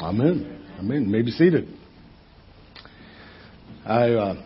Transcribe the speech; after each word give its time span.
Amen. 0.00 0.60
Amen. 0.80 1.10
Maybe 1.10 1.30
seated. 1.30 1.68
I 3.86 4.10
uh, 4.10 4.42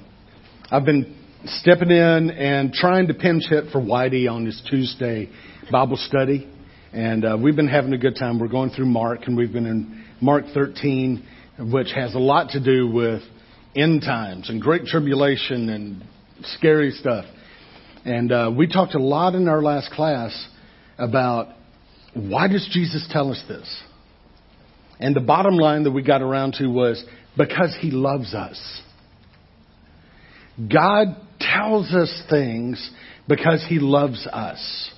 I've 0.71 0.84
been 0.84 1.17
stepping 1.46 1.90
in 1.90 2.30
and 2.30 2.72
trying 2.72 3.06
to 3.08 3.14
pinch 3.14 3.44
hit 3.48 3.72
for 3.72 3.80
Whitey 3.80 4.30
on 4.30 4.45
his 4.45 4.62
Tuesday 4.69 5.30
Bible 5.72 5.96
study, 5.96 6.46
and 6.92 7.24
uh, 7.24 7.38
we've 7.42 7.56
been 7.56 7.69
having 7.69 7.95
a 7.95 7.98
good 7.98 8.16
time. 8.16 8.38
We're 8.38 8.48
going 8.48 8.71
through 8.71 8.87
Mark, 8.87 9.21
and 9.26 9.37
we've 9.38 9.53
been 9.53 9.65
in 9.65 10.04
Mark 10.21 10.44
13, 10.53 11.26
which 11.72 11.92
has 11.94 12.15
a 12.15 12.19
lot 12.19 12.51
to 12.51 12.62
do 12.62 12.87
with 12.90 13.22
end 13.74 14.03
times 14.03 14.51
and 14.51 14.60
great 14.60 14.85
tribulation 14.85 15.71
and 15.71 16.05
scary 16.56 16.91
stuff. 16.91 17.24
And 18.05 18.30
uh, 18.30 18.52
we 18.55 18.66
talked 18.66 18.95
a 18.95 19.02
lot 19.02 19.34
in 19.34 19.48
our 19.48 19.62
last 19.62 19.92
class 19.92 20.48
about 20.98 21.48
why 22.12 22.48
does 22.48 22.69
Jesus 22.70 23.09
tell 23.10 23.30
us 23.30 23.42
this? 23.48 23.83
And 25.01 25.15
the 25.15 25.20
bottom 25.20 25.57
line 25.57 25.84
that 25.84 25.93
we 25.93 26.02
got 26.02 26.23
around 26.23 26.55
to 26.55 26.66
was 26.66 27.05
because 27.37 27.77
he 27.80 27.91
loves 27.91 28.34
us. 28.34 28.83
God 30.59 31.16
tells 31.41 31.93
us 31.95 32.23
things 32.29 32.91
because 33.29 33.65
he 33.69 33.79
loves 33.79 34.27
us. 34.27 34.91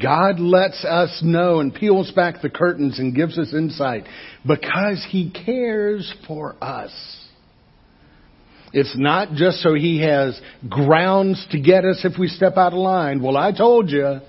God 0.00 0.38
lets 0.38 0.84
us 0.84 1.20
know 1.24 1.60
and 1.60 1.74
peels 1.74 2.10
back 2.12 2.42
the 2.42 2.50
curtains 2.50 2.98
and 2.98 3.14
gives 3.14 3.38
us 3.38 3.52
insight 3.52 4.04
because 4.46 5.04
he 5.10 5.30
cares 5.30 6.12
for 6.26 6.56
us. 6.62 6.92
It's 8.72 8.94
not 8.96 9.32
just 9.32 9.60
so 9.62 9.74
he 9.74 10.02
has 10.02 10.38
grounds 10.68 11.44
to 11.52 11.60
get 11.60 11.84
us 11.84 12.04
if 12.04 12.18
we 12.18 12.28
step 12.28 12.56
out 12.56 12.74
of 12.74 12.78
line. 12.78 13.22
Well, 13.22 13.36
I 13.36 13.50
told 13.56 13.88
you. 13.88 14.20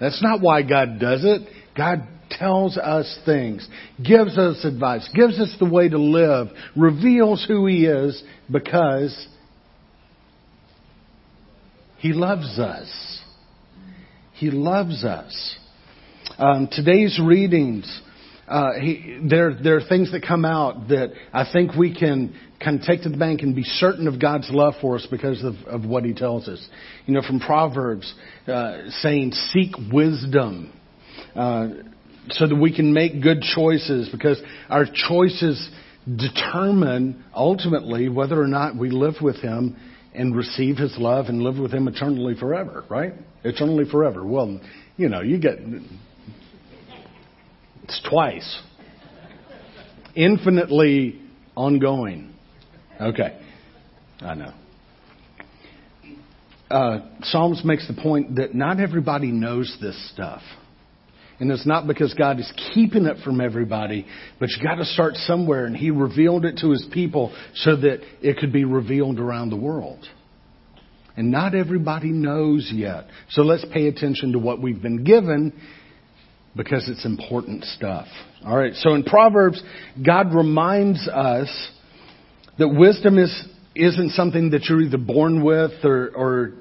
That's 0.00 0.22
not 0.22 0.40
why 0.40 0.62
God 0.62 0.98
does 0.98 1.24
it. 1.24 1.42
God 1.76 2.08
tells 2.30 2.76
us 2.76 3.18
things, 3.24 3.66
gives 4.02 4.38
us 4.38 4.64
advice, 4.64 5.08
gives 5.14 5.38
us 5.40 5.54
the 5.58 5.68
way 5.68 5.88
to 5.88 5.98
live, 5.98 6.48
reveals 6.76 7.44
who 7.46 7.66
He 7.66 7.86
is 7.86 8.22
because 8.50 9.28
He 11.98 12.12
loves 12.12 12.58
us. 12.58 13.20
He 14.34 14.50
loves 14.50 15.04
us. 15.04 15.56
Um, 16.38 16.68
today's 16.72 17.20
readings, 17.22 18.00
uh, 18.48 18.72
he, 18.80 19.20
there, 19.22 19.54
there 19.54 19.76
are 19.76 19.86
things 19.86 20.10
that 20.12 20.22
come 20.26 20.46
out 20.46 20.88
that 20.88 21.12
I 21.32 21.44
think 21.52 21.74
we 21.74 21.94
can 21.94 22.34
kind 22.62 22.80
of 22.80 22.86
take 22.86 23.02
to 23.02 23.10
the 23.10 23.16
bank 23.16 23.42
and 23.42 23.54
be 23.54 23.62
certain 23.62 24.08
of 24.08 24.20
God's 24.20 24.48
love 24.50 24.74
for 24.80 24.96
us 24.96 25.06
because 25.10 25.44
of, 25.44 25.54
of 25.66 25.84
what 25.84 26.04
He 26.04 26.14
tells 26.14 26.48
us. 26.48 26.66
You 27.06 27.14
know, 27.14 27.22
from 27.22 27.40
Proverbs, 27.40 28.12
uh, 28.46 28.88
saying, 29.02 29.32
seek 29.32 29.72
wisdom. 29.92 30.72
Uh, 31.34 31.68
so 32.28 32.46
that 32.46 32.56
we 32.56 32.74
can 32.74 32.92
make 32.92 33.22
good 33.22 33.42
choices 33.42 34.08
because 34.10 34.40
our 34.68 34.84
choices 34.84 35.70
determine 36.06 37.24
ultimately 37.34 38.08
whether 38.08 38.40
or 38.40 38.46
not 38.46 38.76
we 38.76 38.90
live 38.90 39.14
with 39.20 39.36
Him 39.36 39.76
and 40.14 40.34
receive 40.36 40.76
His 40.76 40.96
love 40.98 41.26
and 41.26 41.42
live 41.42 41.58
with 41.58 41.72
Him 41.72 41.88
eternally 41.88 42.34
forever, 42.34 42.84
right? 42.88 43.14
Eternally 43.44 43.84
forever. 43.90 44.24
Well, 44.24 44.60
you 44.96 45.08
know, 45.08 45.20
you 45.20 45.38
get, 45.38 45.58
it's 47.84 48.08
twice. 48.08 48.62
Infinitely 50.14 51.20
ongoing. 51.56 52.34
Okay. 53.00 53.40
I 54.20 54.34
know. 54.34 54.52
Uh, 56.70 57.00
Psalms 57.22 57.62
makes 57.64 57.88
the 57.88 57.94
point 57.94 58.36
that 58.36 58.54
not 58.54 58.78
everybody 58.78 59.32
knows 59.32 59.76
this 59.80 60.10
stuff. 60.12 60.42
And 61.40 61.50
it's 61.50 61.66
not 61.66 61.86
because 61.86 62.12
God 62.14 62.38
is 62.38 62.52
keeping 62.74 63.06
it 63.06 63.16
from 63.24 63.40
everybody, 63.40 64.06
but 64.38 64.50
you 64.50 64.62
got 64.62 64.74
to 64.74 64.84
start 64.84 65.14
somewhere. 65.16 65.64
And 65.64 65.74
He 65.74 65.90
revealed 65.90 66.44
it 66.44 66.58
to 66.58 66.70
His 66.70 66.86
people 66.92 67.34
so 67.54 67.76
that 67.76 68.00
it 68.20 68.36
could 68.36 68.52
be 68.52 68.64
revealed 68.64 69.18
around 69.18 69.48
the 69.48 69.56
world. 69.56 70.06
And 71.16 71.30
not 71.30 71.54
everybody 71.54 72.10
knows 72.10 72.70
yet. 72.72 73.06
So 73.30 73.42
let's 73.42 73.64
pay 73.72 73.88
attention 73.88 74.32
to 74.32 74.38
what 74.38 74.60
we've 74.60 74.80
been 74.80 75.02
given 75.02 75.58
because 76.54 76.88
it's 76.88 77.04
important 77.04 77.64
stuff. 77.64 78.06
All 78.44 78.56
right. 78.56 78.74
So 78.74 78.94
in 78.94 79.02
Proverbs, 79.02 79.62
God 80.04 80.34
reminds 80.34 81.08
us 81.08 81.70
that 82.58 82.68
wisdom 82.68 83.18
is 83.18 83.48
isn't 83.74 84.10
something 84.10 84.50
that 84.50 84.64
you're 84.68 84.82
either 84.82 84.98
born 84.98 85.42
with 85.44 85.84
or 85.84 86.10
or 86.14 86.52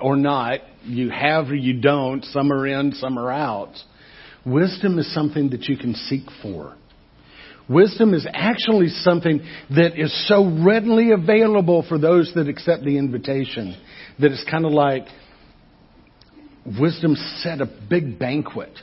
or 0.00 0.16
not. 0.16 0.60
You 0.84 1.10
have 1.10 1.48
or 1.50 1.54
you 1.54 1.80
don't. 1.80 2.24
Some 2.26 2.52
are 2.52 2.66
in, 2.66 2.92
some 2.92 3.18
are 3.18 3.30
out. 3.30 3.74
Wisdom 4.46 4.98
is 4.98 5.12
something 5.14 5.50
that 5.50 5.64
you 5.64 5.76
can 5.76 5.94
seek 5.94 6.24
for. 6.42 6.74
Wisdom 7.68 8.12
is 8.12 8.26
actually 8.30 8.88
something 8.88 9.40
that 9.70 9.98
is 9.98 10.28
so 10.28 10.62
readily 10.64 11.12
available 11.12 11.84
for 11.88 11.98
those 11.98 12.30
that 12.34 12.46
accept 12.46 12.84
the 12.84 12.98
invitation 12.98 13.74
that 14.20 14.30
it's 14.30 14.44
kind 14.50 14.66
of 14.66 14.72
like 14.72 15.04
wisdom 16.78 17.16
set 17.38 17.60
a 17.62 17.66
big 17.88 18.18
banquet, 18.18 18.78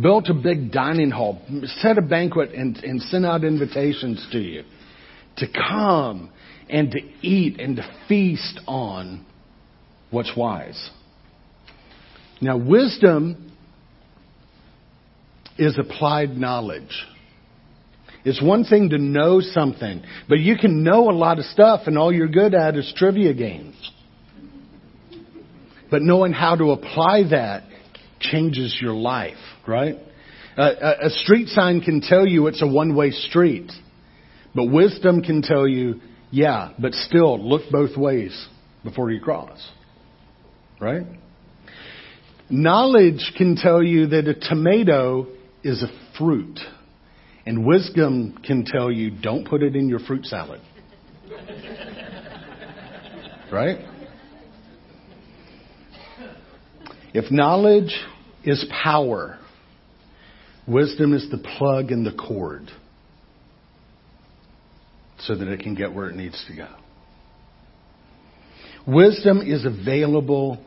built 0.00 0.28
a 0.28 0.34
big 0.34 0.70
dining 0.70 1.10
hall, 1.10 1.42
set 1.80 1.98
a 1.98 2.02
banquet 2.02 2.52
and, 2.52 2.76
and 2.78 3.02
sent 3.02 3.26
out 3.26 3.42
invitations 3.42 4.24
to 4.30 4.38
you 4.38 4.62
to 5.38 5.46
come 5.52 6.30
and 6.68 6.92
to 6.92 7.00
eat 7.22 7.60
and 7.60 7.76
to 7.76 7.96
feast 8.08 8.60
on 8.68 9.24
what's 10.10 10.36
wise. 10.36 10.90
Now, 12.40 12.56
wisdom 12.56 13.49
is 15.60 15.78
applied 15.78 16.30
knowledge. 16.30 17.06
It's 18.24 18.42
one 18.42 18.64
thing 18.64 18.90
to 18.90 18.98
know 18.98 19.40
something, 19.40 20.02
but 20.28 20.40
you 20.40 20.56
can 20.56 20.82
know 20.82 21.10
a 21.10 21.12
lot 21.12 21.38
of 21.38 21.44
stuff 21.44 21.82
and 21.86 21.96
all 21.96 22.12
you're 22.12 22.28
good 22.28 22.54
at 22.54 22.76
is 22.76 22.92
trivia 22.96 23.34
games. 23.34 23.76
But 25.90 26.02
knowing 26.02 26.32
how 26.32 26.56
to 26.56 26.70
apply 26.70 27.24
that 27.30 27.64
changes 28.20 28.76
your 28.80 28.94
life, 28.94 29.38
right? 29.66 29.96
Uh, 30.56 30.94
a 31.02 31.10
street 31.10 31.48
sign 31.48 31.80
can 31.80 32.00
tell 32.00 32.26
you 32.26 32.46
it's 32.46 32.62
a 32.62 32.66
one-way 32.66 33.10
street, 33.10 33.70
but 34.54 34.64
wisdom 34.64 35.22
can 35.22 35.42
tell 35.42 35.68
you, 35.68 36.00
yeah, 36.30 36.72
but 36.78 36.92
still 36.94 37.38
look 37.42 37.62
both 37.70 37.96
ways 37.96 38.48
before 38.82 39.10
you 39.10 39.20
cross, 39.20 39.70
right? 40.80 41.06
Knowledge 42.48 43.32
can 43.36 43.56
tell 43.56 43.82
you 43.82 44.08
that 44.08 44.26
a 44.26 44.34
tomato 44.34 45.28
is 45.62 45.82
a 45.82 45.88
fruit. 46.18 46.58
And 47.46 47.66
wisdom 47.66 48.38
can 48.44 48.64
tell 48.64 48.90
you 48.90 49.10
don't 49.10 49.46
put 49.48 49.62
it 49.62 49.74
in 49.74 49.88
your 49.88 50.00
fruit 50.00 50.26
salad. 50.26 50.60
right? 53.52 53.78
If 57.12 57.30
knowledge 57.30 57.92
is 58.44 58.64
power, 58.82 59.38
wisdom 60.66 61.12
is 61.12 61.28
the 61.30 61.38
plug 61.38 61.90
and 61.90 62.06
the 62.06 62.12
cord 62.12 62.70
so 65.18 65.34
that 65.34 65.48
it 65.48 65.60
can 65.60 65.74
get 65.74 65.92
where 65.92 66.08
it 66.08 66.16
needs 66.16 66.42
to 66.48 66.56
go. 66.56 66.68
Wisdom 68.86 69.42
is 69.42 69.66
available 69.66 70.64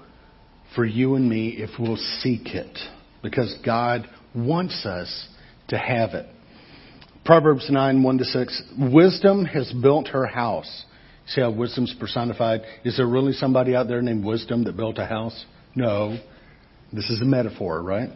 for 0.76 0.86
you 0.86 1.16
and 1.16 1.28
me 1.28 1.50
if 1.58 1.72
we'll 1.80 1.98
seek 2.22 2.48
it 2.48 2.78
because 3.22 3.56
God 3.66 4.08
wants 4.36 4.86
us 4.86 5.28
to 5.70 5.78
have 5.78 6.12
it. 6.12 6.26
Proverbs 7.26 7.68
9, 7.70 8.04
1 8.04 8.18
to 8.18 8.26
6. 8.26 8.64
Wisdom 8.92 9.46
has 9.46 9.72
built 9.82 10.10
her 10.10 10.26
house. 10.26 10.86
See 11.28 11.42
how 11.42 11.52
wisdom's 11.52 11.96
personified? 12.00 12.62
Is 12.84 12.98
there 12.98 13.08
really 13.08 13.32
somebody 13.32 13.76
out 13.76 13.88
there 13.88 14.02
named 14.02 14.26
Wisdom 14.26 14.66
that 14.66 14.76
built 14.76 14.98
a 14.98 15.06
house? 15.06 15.46
No. 15.74 16.18
This 16.92 17.10
is 17.10 17.22
a 17.22 17.26
metaphor, 17.26 17.82
right? 17.82 18.10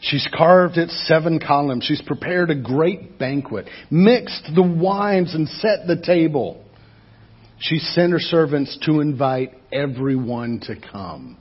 She's 0.00 0.28
carved 0.36 0.78
its 0.78 1.06
seven 1.08 1.40
columns. 1.40 1.84
She's 1.84 2.02
prepared 2.02 2.50
a 2.50 2.54
great 2.54 3.18
banquet, 3.18 3.66
mixed 3.90 4.50
the 4.54 4.62
wines, 4.62 5.34
and 5.34 5.48
set 5.48 5.86
the 5.86 6.00
table. 6.04 6.64
She 7.58 7.78
sent 7.78 8.12
her 8.12 8.18
servants 8.18 8.78
to 8.86 9.00
invite 9.00 9.52
everyone 9.72 10.60
to 10.66 10.74
come. 10.76 11.36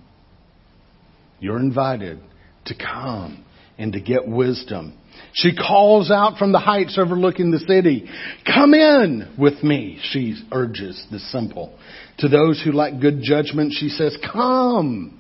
You're 1.40 1.60
invited 1.60 2.20
to 2.66 2.76
come 2.76 3.44
and 3.78 3.94
to 3.94 4.02
get 4.02 4.28
wisdom. 4.28 4.98
She 5.34 5.56
calls 5.56 6.12
out 6.12 6.38
from 6.38 6.52
the 6.52 6.60
heights 6.60 6.98
overlooking 6.98 7.52
the 7.52 7.60
city, 7.60 8.10
Come 8.46 8.74
in 8.74 9.34
with 9.38 9.64
me, 9.64 10.00
she 10.02 10.36
urges 10.52 11.06
the 11.12 11.20
simple. 11.20 11.78
To 12.20 12.28
those 12.28 12.62
who 12.62 12.72
lack 12.72 13.00
good 13.00 13.22
judgment, 13.22 13.74
she 13.74 13.90
says, 13.90 14.18
Come, 14.32 15.20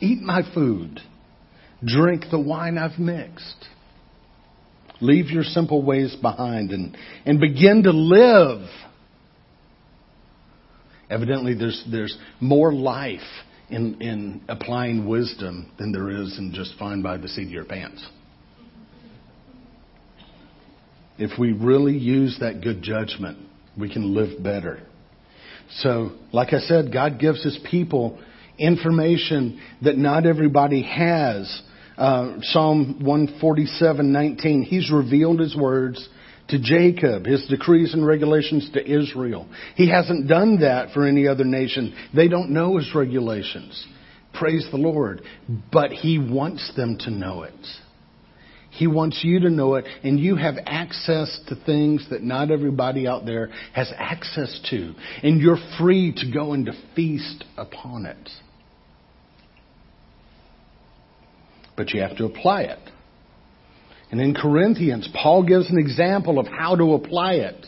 eat 0.00 0.20
my 0.20 0.42
food, 0.54 1.00
drink 1.84 2.24
the 2.30 2.40
wine 2.40 2.78
I've 2.78 2.98
mixed. 2.98 3.66
Leave 5.00 5.30
your 5.30 5.44
simple 5.44 5.82
ways 5.82 6.16
behind 6.20 6.72
and, 6.72 6.96
and 7.24 7.40
begin 7.40 7.84
to 7.84 7.92
live. 7.92 8.68
Evidently, 11.08 11.54
there's, 11.54 11.84
there's 11.90 12.16
more 12.40 12.72
life 12.72 13.20
in, 13.70 14.00
in 14.00 14.40
applying 14.48 15.06
wisdom 15.06 15.70
than 15.78 15.92
there 15.92 16.10
is 16.10 16.38
in 16.38 16.52
just 16.54 16.74
fine 16.78 17.02
by 17.02 17.16
the 17.16 17.28
seat 17.28 17.46
of 17.46 17.52
your 17.52 17.64
pants. 17.64 18.06
if 21.18 21.36
we 21.38 21.52
really 21.52 21.96
use 21.96 22.38
that 22.40 22.60
good 22.62 22.80
judgment, 22.80 23.38
we 23.76 23.92
can 23.92 24.14
live 24.14 24.42
better. 24.42 24.80
So, 25.70 26.12
like 26.32 26.52
I 26.52 26.60
said, 26.60 26.92
God 26.92 27.18
gives 27.18 27.42
His 27.42 27.58
people 27.70 28.18
information 28.58 29.60
that 29.82 29.98
not 29.98 30.24
everybody 30.24 30.82
has. 30.82 31.62
Uh, 31.96 32.36
Psalm 32.42 33.00
147:19. 33.02 34.62
He's 34.64 34.90
revealed 34.90 35.40
His 35.40 35.56
words 35.56 36.08
to 36.48 36.58
Jacob, 36.58 37.26
His 37.26 37.46
decrees 37.46 37.94
and 37.94 38.06
regulations 38.06 38.70
to 38.72 38.84
Israel. 38.84 39.48
He 39.74 39.88
hasn't 39.88 40.28
done 40.28 40.60
that 40.60 40.92
for 40.92 41.06
any 41.06 41.26
other 41.26 41.44
nation. 41.44 41.94
They 42.14 42.28
don't 42.28 42.50
know 42.50 42.78
His 42.78 42.94
regulations. 42.94 43.86
Praise 44.34 44.66
the 44.70 44.78
Lord. 44.78 45.22
But 45.70 45.90
He 45.90 46.18
wants 46.18 46.72
them 46.76 46.98
to 47.00 47.10
know 47.10 47.42
it. 47.42 47.54
He 48.70 48.86
wants 48.86 49.20
you 49.24 49.40
to 49.40 49.50
know 49.50 49.74
it, 49.74 49.86
and 50.04 50.20
you 50.20 50.36
have 50.36 50.54
access 50.64 51.40
to 51.48 51.56
things 51.56 52.06
that 52.10 52.22
not 52.22 52.50
everybody 52.50 53.06
out 53.08 53.26
there 53.26 53.50
has 53.72 53.92
access 53.96 54.60
to. 54.70 54.94
And 55.22 55.40
you're 55.40 55.58
free 55.78 56.12
to 56.16 56.30
go 56.32 56.52
and 56.52 56.66
to 56.66 56.72
feast 56.94 57.44
upon 57.56 58.06
it. 58.06 58.30
But 61.76 61.90
you 61.90 62.02
have 62.02 62.16
to 62.18 62.24
apply 62.26 62.62
it. 62.62 62.78
And 64.10 64.20
in 64.20 64.34
Corinthians, 64.34 65.08
Paul 65.14 65.42
gives 65.42 65.68
an 65.70 65.78
example 65.78 66.38
of 66.38 66.46
how 66.46 66.76
to 66.76 66.94
apply 66.94 67.34
it. 67.34 67.66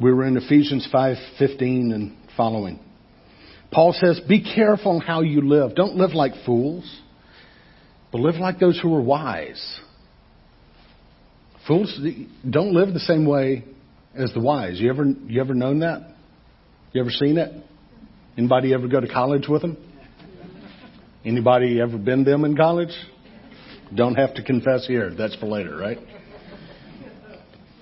We 0.00 0.12
were 0.12 0.24
in 0.24 0.36
Ephesians 0.36 0.86
5:15 0.92 1.92
and 1.92 2.16
following. 2.36 2.80
Paul 3.70 3.92
says, 3.92 4.20
"Be 4.20 4.40
careful 4.40 5.00
how 5.00 5.20
you 5.22 5.40
live. 5.40 5.74
Don't 5.74 5.96
live 5.96 6.14
like 6.14 6.34
fools." 6.44 7.00
But 8.10 8.20
live 8.20 8.36
like 8.36 8.58
those 8.58 8.78
who 8.78 8.94
are 8.94 9.00
wise. 9.00 9.80
Fools 11.66 11.98
don't 12.48 12.72
live 12.72 12.92
the 12.92 13.00
same 13.00 13.24
way 13.24 13.64
as 14.14 14.32
the 14.32 14.40
wise. 14.40 14.80
You 14.80 14.90
ever 14.90 15.04
you 15.26 15.40
ever 15.40 15.54
known 15.54 15.80
that? 15.80 16.12
You 16.92 17.00
ever 17.00 17.10
seen 17.10 17.38
it? 17.38 17.52
Anybody 18.36 18.74
ever 18.74 18.86
go 18.86 19.00
to 19.00 19.08
college 19.08 19.48
with 19.48 19.62
them? 19.62 19.76
Anybody 21.24 21.80
ever 21.80 21.96
been 21.96 22.24
them 22.24 22.44
in 22.44 22.56
college? 22.56 22.94
Don't 23.94 24.14
have 24.16 24.34
to 24.34 24.42
confess 24.42 24.86
here. 24.86 25.14
That's 25.16 25.34
for 25.36 25.46
later, 25.46 25.76
right? 25.76 25.98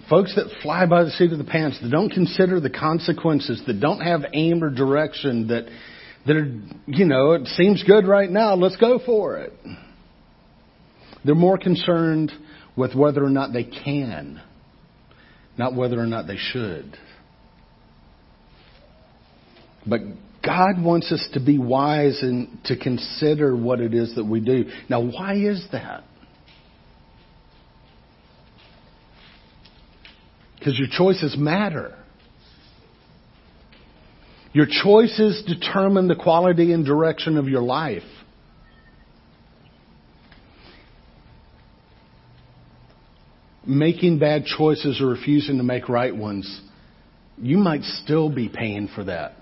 Folks 0.08 0.34
that 0.34 0.46
fly 0.62 0.86
by 0.86 1.04
the 1.04 1.10
seat 1.10 1.32
of 1.32 1.38
the 1.38 1.44
pants, 1.44 1.78
that 1.82 1.90
don't 1.90 2.10
consider 2.10 2.60
the 2.60 2.70
consequences, 2.70 3.62
that 3.66 3.80
don't 3.80 4.00
have 4.00 4.22
aim 4.34 4.62
or 4.62 4.70
direction, 4.70 5.48
that 5.48 5.66
that 6.26 6.36
are, 6.36 6.52
you 6.86 7.04
know, 7.04 7.32
it 7.32 7.46
seems 7.48 7.82
good 7.82 8.06
right 8.06 8.30
now, 8.30 8.54
let's 8.54 8.76
go 8.76 9.00
for 9.04 9.38
it. 9.38 9.52
They're 11.24 11.34
more 11.34 11.58
concerned 11.58 12.32
with 12.76 12.94
whether 12.94 13.24
or 13.24 13.30
not 13.30 13.52
they 13.52 13.64
can, 13.64 14.40
not 15.58 15.74
whether 15.74 15.98
or 15.98 16.06
not 16.06 16.26
they 16.26 16.36
should. 16.36 16.96
But 19.86 20.00
God 20.44 20.82
wants 20.82 21.12
us 21.12 21.26
to 21.34 21.40
be 21.40 21.58
wise 21.58 22.18
and 22.22 22.58
to 22.64 22.76
consider 22.76 23.56
what 23.56 23.80
it 23.80 23.94
is 23.94 24.16
that 24.16 24.24
we 24.24 24.40
do. 24.40 24.64
Now, 24.88 25.00
why 25.00 25.34
is 25.36 25.64
that? 25.70 26.04
Because 30.58 30.78
your 30.78 30.88
choices 30.90 31.36
matter. 31.36 31.96
Your 34.52 34.66
choices 34.66 35.42
determine 35.46 36.08
the 36.08 36.16
quality 36.16 36.72
and 36.72 36.84
direction 36.84 37.36
of 37.36 37.48
your 37.48 37.62
life. 37.62 38.02
making 43.64 44.18
bad 44.18 44.44
choices 44.44 45.00
or 45.00 45.06
refusing 45.06 45.58
to 45.58 45.62
make 45.62 45.88
right 45.88 46.14
ones, 46.14 46.60
you 47.38 47.56
might 47.56 47.82
still 47.82 48.28
be 48.28 48.48
paying 48.48 48.88
for 48.88 49.04
that 49.04 49.34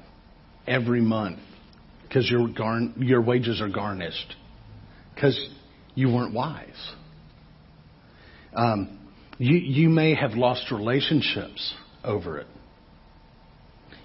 every 0.70 1.00
month 1.00 1.40
because 2.02 2.30
your, 2.30 2.48
your 2.96 3.20
wages 3.20 3.60
are 3.60 3.68
garnished 3.68 4.36
because 5.14 5.38
you 5.94 6.08
weren't 6.08 6.32
wise. 6.32 6.92
Um, 8.54 8.98
you, 9.38 9.56
you 9.56 9.88
may 9.88 10.14
have 10.14 10.32
lost 10.32 10.70
relationships 10.70 11.74
over 12.04 12.38
it. 12.38 12.46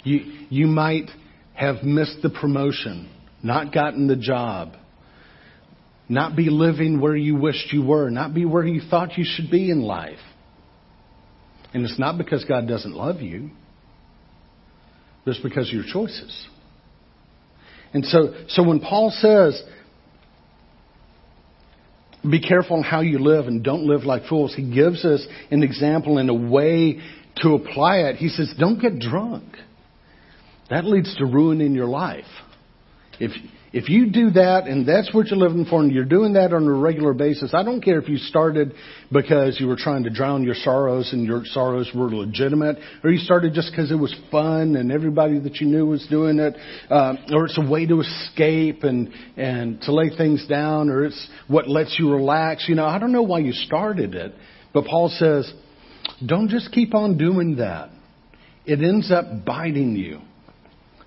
You, 0.03 0.45
you 0.49 0.67
might 0.67 1.09
have 1.53 1.83
missed 1.83 2.17
the 2.21 2.29
promotion, 2.29 3.09
not 3.41 3.73
gotten 3.73 4.07
the 4.07 4.15
job, 4.15 4.73
not 6.09 6.35
be 6.35 6.49
living 6.49 6.99
where 6.99 7.15
you 7.15 7.35
wished 7.35 7.71
you 7.71 7.83
were, 7.83 8.09
not 8.09 8.33
be 8.33 8.45
where 8.45 8.65
you 8.65 8.81
thought 8.89 9.17
you 9.17 9.25
should 9.25 9.49
be 9.49 9.71
in 9.71 9.81
life. 9.81 10.19
And 11.73 11.83
it's 11.83 11.99
not 11.99 12.17
because 12.17 12.45
God 12.45 12.67
doesn't 12.67 12.93
love 12.93 13.21
you, 13.21 13.49
but 15.23 15.31
it's 15.31 15.41
because 15.41 15.67
of 15.69 15.73
your 15.73 15.83
choices. 15.91 16.47
And 17.95 18.05
so, 18.05 18.33
so 18.49 18.61
when 18.61 18.81
Paul 18.81 19.09
says, 19.09 19.63
be 22.29 22.41
careful 22.41 22.75
in 22.75 22.83
how 22.83 22.99
you 22.99 23.19
live 23.19 23.47
and 23.47 23.63
don't 23.63 23.87
live 23.87 24.03
like 24.03 24.25
fools, 24.25 24.53
he 24.53 24.69
gives 24.69 25.05
us 25.05 25.25
an 25.49 25.63
example 25.63 26.17
and 26.17 26.29
a 26.29 26.33
way 26.33 26.99
to 27.37 27.53
apply 27.53 27.99
it. 27.99 28.17
He 28.17 28.27
says, 28.27 28.53
don't 28.59 28.81
get 28.81 28.99
drunk. 28.99 29.45
That 30.69 30.83
leads 30.83 31.15
to 31.19 31.25
ruining 31.25 31.73
your 31.73 31.87
life. 31.87 32.25
If, 33.17 33.31
if 33.75 33.89
you 33.89 34.09
do 34.09 34.29
that 34.29 34.67
and 34.67 34.87
that's 34.87 35.13
what 35.13 35.27
you're 35.27 35.37
living 35.37 35.65
for 35.65 35.81
and 35.81 35.91
you're 35.91 36.05
doing 36.05 36.31
that 36.33 36.53
on 36.53 36.65
a 36.65 36.71
regular 36.71 37.13
basis, 37.13 37.53
I 37.53 37.61
don't 37.61 37.81
care 37.81 37.99
if 37.99 38.07
you 38.07 38.15
started 38.15 38.73
because 39.11 39.59
you 39.59 39.67
were 39.67 39.75
trying 39.75 40.05
to 40.05 40.09
drown 40.09 40.45
your 40.45 40.55
sorrows 40.55 41.11
and 41.11 41.25
your 41.25 41.41
sorrows 41.43 41.91
were 41.93 42.09
legitimate, 42.09 42.77
or 43.03 43.09
you 43.11 43.17
started 43.17 43.53
just 43.53 43.71
because 43.71 43.91
it 43.91 43.95
was 43.95 44.15
fun 44.31 44.77
and 44.77 44.93
everybody 44.93 45.39
that 45.39 45.57
you 45.57 45.67
knew 45.67 45.85
was 45.85 46.07
doing 46.09 46.39
it, 46.39 46.55
uh, 46.89 47.15
or 47.33 47.47
it's 47.47 47.57
a 47.57 47.69
way 47.69 47.85
to 47.85 47.99
escape 47.99 48.83
and, 48.83 49.11
and 49.35 49.81
to 49.81 49.93
lay 49.93 50.09
things 50.15 50.47
down, 50.47 50.89
or 50.89 51.03
it's 51.03 51.29
what 51.49 51.67
lets 51.67 51.97
you 51.99 52.13
relax. 52.13 52.69
You 52.69 52.75
know, 52.75 52.85
I 52.85 52.97
don't 52.97 53.11
know 53.11 53.23
why 53.23 53.39
you 53.39 53.51
started 53.51 54.15
it, 54.15 54.33
but 54.73 54.85
Paul 54.85 55.09
says, 55.09 55.51
don't 56.25 56.47
just 56.47 56.71
keep 56.71 56.95
on 56.95 57.17
doing 57.17 57.57
that. 57.57 57.89
It 58.65 58.79
ends 58.81 59.11
up 59.11 59.43
biting 59.45 59.97
you. 59.97 60.21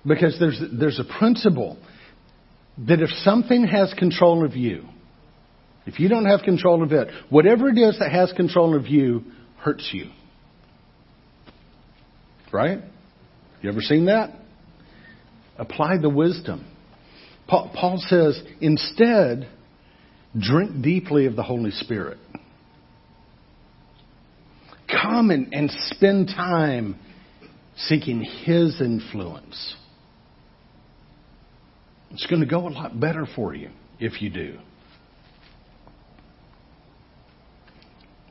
Because 0.05 0.37
there's, 0.39 0.61
there's 0.79 0.99
a 0.99 1.17
principle 1.17 1.77
that 2.87 3.01
if 3.01 3.09
something 3.23 3.65
has 3.67 3.93
control 3.95 4.45
of 4.45 4.55
you, 4.55 4.85
if 5.85 5.99
you 5.99 6.07
don't 6.07 6.25
have 6.25 6.41
control 6.43 6.83
of 6.83 6.91
it, 6.91 7.07
whatever 7.29 7.69
it 7.69 7.77
is 7.77 7.97
that 7.99 8.11
has 8.11 8.31
control 8.33 8.75
of 8.75 8.87
you 8.87 9.23
hurts 9.57 9.89
you. 9.91 10.09
Right? 12.51 12.79
You 13.61 13.69
ever 13.69 13.81
seen 13.81 14.05
that? 14.05 14.31
Apply 15.57 15.97
the 15.97 16.09
wisdom. 16.09 16.65
Paul 17.47 18.01
says, 18.07 18.41
instead, 18.61 19.47
drink 20.39 20.83
deeply 20.83 21.25
of 21.25 21.35
the 21.35 21.43
Holy 21.43 21.71
Spirit. 21.71 22.19
Come 24.89 25.31
and, 25.31 25.53
and 25.53 25.69
spend 25.89 26.27
time 26.27 26.97
seeking 27.75 28.21
His 28.21 28.79
influence. 28.79 29.75
It's 32.11 32.25
going 32.27 32.41
to 32.41 32.47
go 32.47 32.67
a 32.67 32.69
lot 32.69 32.99
better 32.99 33.27
for 33.35 33.53
you 33.53 33.69
if 33.99 34.21
you 34.21 34.29
do. 34.29 34.57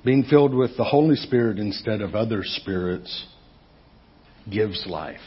Being 0.05 0.25
filled 0.25 0.55
with 0.55 0.77
the 0.77 0.85
Holy 0.85 1.17
Spirit 1.17 1.59
instead 1.59 2.01
of 2.01 2.15
other 2.15 2.43
spirits 2.43 3.27
gives 4.51 4.85
life 4.87 5.21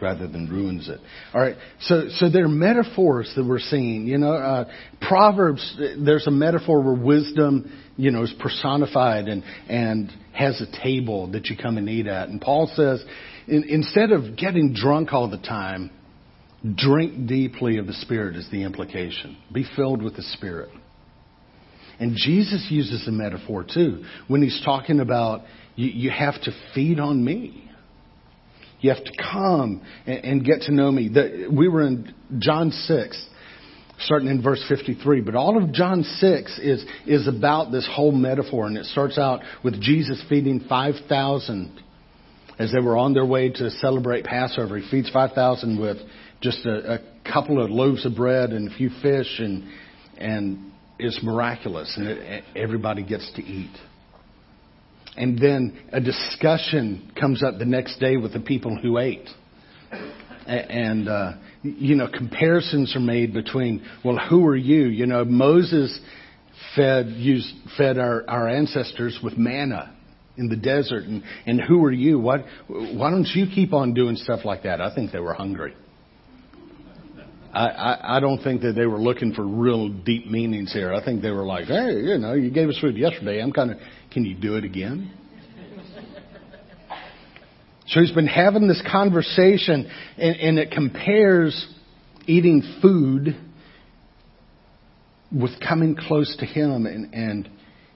rather 0.00 0.26
than 0.26 0.48
ruins 0.48 0.88
it. 0.88 1.00
All 1.32 1.40
right, 1.40 1.56
so 1.80 2.08
so 2.10 2.28
there 2.28 2.44
are 2.44 2.48
metaphors 2.48 3.32
that 3.36 3.44
we're 3.44 3.58
seeing. 3.58 4.06
You 4.06 4.18
know, 4.18 4.34
uh, 4.34 4.70
Proverbs. 5.00 5.78
There's 5.98 6.26
a 6.26 6.30
metaphor 6.30 6.80
where 6.82 6.94
wisdom, 6.94 7.72
you 7.96 8.10
know, 8.10 8.22
is 8.22 8.34
personified 8.40 9.28
and 9.28 9.42
and 9.68 10.12
has 10.32 10.60
a 10.60 10.82
table 10.82 11.30
that 11.32 11.46
you 11.46 11.56
come 11.56 11.78
and 11.78 11.88
eat 11.88 12.06
at. 12.06 12.28
And 12.28 12.40
Paul 12.40 12.70
says, 12.74 13.04
in, 13.46 13.64
instead 13.68 14.10
of 14.10 14.36
getting 14.36 14.74
drunk 14.74 15.12
all 15.12 15.30
the 15.30 15.38
time, 15.38 15.90
Drink 16.74 17.26
deeply 17.26 17.76
of 17.76 17.86
the 17.86 17.92
Spirit 17.92 18.36
is 18.36 18.48
the 18.50 18.62
implication. 18.62 19.36
Be 19.52 19.66
filled 19.76 20.02
with 20.02 20.16
the 20.16 20.22
Spirit. 20.22 20.70
And 22.00 22.16
Jesus 22.16 22.66
uses 22.70 23.06
a 23.06 23.12
metaphor 23.12 23.64
too 23.64 24.04
when 24.28 24.42
he's 24.42 24.60
talking 24.64 25.00
about 25.00 25.42
you, 25.76 25.88
you 25.88 26.10
have 26.10 26.40
to 26.42 26.52
feed 26.74 26.98
on 26.98 27.24
me. 27.24 27.70
You 28.80 28.92
have 28.92 29.04
to 29.04 29.12
come 29.32 29.82
and, 30.06 30.24
and 30.24 30.44
get 30.44 30.62
to 30.62 30.72
know 30.72 30.90
me. 30.90 31.08
The, 31.08 31.48
we 31.50 31.68
were 31.68 31.86
in 31.86 32.14
John 32.38 32.70
6, 32.70 33.26
starting 34.00 34.28
in 34.28 34.42
verse 34.42 34.62
53. 34.68 35.20
But 35.22 35.34
all 35.34 35.62
of 35.62 35.72
John 35.72 36.02
6 36.02 36.58
is, 36.58 36.84
is 37.06 37.28
about 37.28 37.72
this 37.72 37.88
whole 37.90 38.12
metaphor. 38.12 38.66
And 38.66 38.76
it 38.76 38.86
starts 38.86 39.18
out 39.18 39.40
with 39.62 39.80
Jesus 39.80 40.22
feeding 40.28 40.66
5,000 40.68 41.82
as 42.58 42.72
they 42.72 42.80
were 42.80 42.96
on 42.96 43.14
their 43.14 43.26
way 43.26 43.48
to 43.50 43.70
celebrate 43.70 44.24
Passover. 44.24 44.78
He 44.78 44.88
feeds 44.90 45.10
5,000 45.10 45.80
with 45.80 45.96
just 46.44 46.64
a, 46.66 46.94
a 46.94 46.98
couple 47.24 47.62
of 47.62 47.70
loaves 47.70 48.06
of 48.06 48.14
bread 48.14 48.50
and 48.50 48.70
a 48.70 48.74
few 48.76 48.90
fish 49.02 49.40
and 49.40 49.64
and 50.16 50.70
is 50.98 51.18
miraculous, 51.22 51.92
and 51.96 52.06
it, 52.06 52.44
everybody 52.54 53.02
gets 53.02 53.28
to 53.34 53.42
eat. 53.42 53.76
And 55.16 55.38
then 55.38 55.78
a 55.92 56.00
discussion 56.00 57.12
comes 57.18 57.42
up 57.42 57.58
the 57.58 57.64
next 57.64 57.98
day 57.98 58.16
with 58.16 58.32
the 58.32 58.40
people 58.40 58.76
who 58.76 58.98
ate. 58.98 59.28
And, 60.46 61.08
uh, 61.08 61.32
you 61.62 61.94
know, 61.94 62.08
comparisons 62.08 62.94
are 62.96 63.00
made 63.00 63.32
between, 63.32 63.86
well, 64.04 64.18
who 64.18 64.46
are 64.46 64.56
you? 64.56 64.86
You 64.86 65.06
know, 65.06 65.24
Moses 65.24 65.98
fed, 66.76 67.06
used, 67.06 67.52
fed 67.78 67.96
our, 67.96 68.24
our 68.28 68.48
ancestors 68.48 69.18
with 69.22 69.38
manna 69.38 69.96
in 70.36 70.48
the 70.48 70.56
desert. 70.56 71.04
And, 71.04 71.22
and 71.46 71.60
who 71.60 71.84
are 71.84 71.92
you? 71.92 72.18
What, 72.18 72.44
why 72.68 73.10
don't 73.10 73.28
you 73.34 73.46
keep 73.52 73.72
on 73.72 73.94
doing 73.94 74.16
stuff 74.16 74.44
like 74.44 74.64
that? 74.64 74.80
I 74.80 74.94
think 74.94 75.12
they 75.12 75.20
were 75.20 75.34
hungry. 75.34 75.74
I, 77.54 77.68
I, 77.68 78.16
I 78.16 78.20
don't 78.20 78.42
think 78.42 78.62
that 78.62 78.72
they 78.72 78.86
were 78.86 78.98
looking 78.98 79.32
for 79.32 79.46
real 79.46 79.88
deep 79.88 80.26
meanings 80.26 80.72
here. 80.72 80.92
I 80.92 81.04
think 81.04 81.22
they 81.22 81.30
were 81.30 81.46
like, 81.46 81.66
hey, 81.66 81.92
you 82.00 82.18
know, 82.18 82.34
you 82.34 82.50
gave 82.50 82.68
us 82.68 82.78
food 82.80 82.96
yesterday. 82.96 83.40
I'm 83.40 83.52
kind 83.52 83.70
of, 83.70 83.78
can 84.10 84.24
you 84.24 84.34
do 84.34 84.56
it 84.56 84.64
again? 84.64 85.12
So 87.86 88.00
he's 88.00 88.12
been 88.12 88.26
having 88.26 88.66
this 88.66 88.82
conversation, 88.90 89.90
and, 90.16 90.36
and 90.36 90.58
it 90.58 90.70
compares 90.70 91.68
eating 92.26 92.62
food 92.80 93.36
with 95.30 95.52
coming 95.60 95.94
close 95.94 96.34
to 96.38 96.46
him 96.46 96.86
and, 96.86 97.14
and 97.14 97.50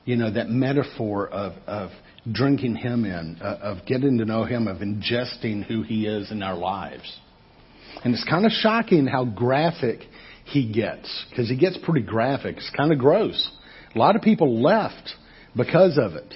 you 0.05 0.17
know, 0.17 0.31
that 0.33 0.49
metaphor 0.49 1.29
of, 1.29 1.55
of 1.67 1.91
drinking 2.31 2.77
him 2.77 3.05
in, 3.05 3.39
uh, 3.43 3.59
of 3.63 3.87
getting 3.87 4.19
to 4.19 4.25
know 4.25 4.45
him, 4.45 4.69
of 4.69 4.79
ingesting 4.79 5.65
who 5.65 5.83
he 5.83 6.07
is 6.07 6.31
in 6.31 6.43
our 6.43 6.57
lives. 6.57 7.19
And 8.05 8.15
it's 8.15 8.25
kind 8.29 8.47
of 8.47 8.53
shocking 8.53 9.07
how 9.07 9.25
graphic 9.25 10.01
he 10.45 10.73
gets, 10.73 11.27
because 11.29 11.49
he 11.49 11.57
gets 11.57 11.79
pretty 11.83 12.07
graphic. 12.07 12.57
It's 12.57 12.71
kind 12.77 12.93
of 12.93 12.99
gross. 12.99 13.51
A 13.95 13.99
lot 13.99 14.17
of 14.17 14.23
people 14.23 14.63
left 14.63 15.15
because 15.57 15.99
of 15.99 16.15
it. 16.15 16.35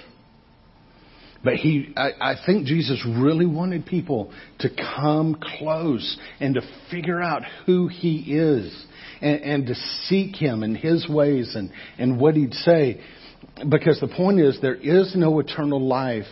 But 1.43 1.55
he, 1.55 1.93
I, 1.97 2.11
I 2.21 2.35
think 2.45 2.67
Jesus 2.67 3.05
really 3.05 3.45
wanted 3.45 3.85
people 3.85 4.31
to 4.59 4.69
come 4.69 5.37
close 5.59 6.17
and 6.39 6.55
to 6.55 6.61
figure 6.89 7.21
out 7.21 7.41
who 7.65 7.87
he 7.89 8.19
is 8.33 8.85
and, 9.21 9.41
and 9.41 9.67
to 9.67 9.75
seek 10.05 10.35
him 10.35 10.63
and 10.63 10.77
his 10.77 11.07
ways 11.09 11.55
and, 11.55 11.71
and 11.97 12.19
what 12.19 12.35
he'd 12.35 12.53
say. 12.53 13.01
Because 13.69 13.99
the 13.99 14.07
point 14.07 14.39
is, 14.39 14.59
there 14.61 14.75
is 14.75 15.15
no 15.17 15.39
eternal 15.39 15.85
life 15.85 16.25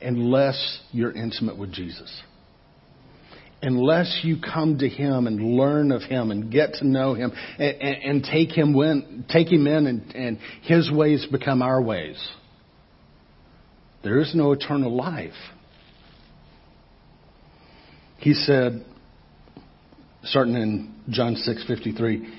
unless 0.00 0.80
you're 0.92 1.12
intimate 1.12 1.58
with 1.58 1.72
Jesus 1.72 2.22
unless 3.62 4.20
you 4.22 4.36
come 4.40 4.78
to 4.78 4.88
Him 4.88 5.26
and 5.26 5.56
learn 5.56 5.92
of 5.92 6.02
Him 6.02 6.30
and 6.30 6.50
get 6.50 6.74
to 6.74 6.86
know 6.86 7.14
Him 7.14 7.32
and, 7.58 7.76
and, 7.80 7.96
and 8.02 8.24
take 8.24 8.50
Him 8.50 8.74
when, 8.74 9.24
take 9.28 9.48
Him 9.48 9.66
in 9.66 9.86
and, 9.86 10.14
and 10.14 10.38
His 10.62 10.90
ways 10.90 11.26
become 11.30 11.62
our 11.62 11.82
ways. 11.82 12.16
There 14.04 14.20
is 14.20 14.34
no 14.34 14.52
eternal 14.52 14.94
life. 14.94 15.32
He 18.18 18.34
said, 18.34 18.84
starting 20.24 20.54
in 20.54 20.94
John 21.10 21.36
6:53, 21.36 22.34